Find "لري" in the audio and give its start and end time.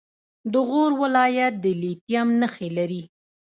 2.77-3.03